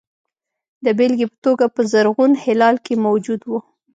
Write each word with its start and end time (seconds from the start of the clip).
د 0.85 0.87
بېلګې 0.97 1.25
په 1.31 1.37
توګه 1.45 1.65
په 1.75 1.81
زرغون 1.91 2.31
هلال 2.43 2.75
کې 2.85 2.95
موجود 3.05 3.41
وو. 3.45 3.59